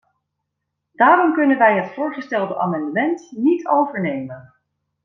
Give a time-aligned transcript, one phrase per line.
[0.91, 4.53] Daarom kunnen wij het voorgestelde amendement niet overnemen.